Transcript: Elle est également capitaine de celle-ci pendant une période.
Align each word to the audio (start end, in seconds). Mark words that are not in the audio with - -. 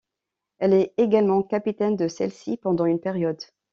Elle 0.57 0.73
est 0.73 0.93
également 0.97 1.43
capitaine 1.43 1.95
de 1.95 2.07
celle-ci 2.07 2.57
pendant 2.57 2.85
une 2.85 2.99
période. 2.99 3.43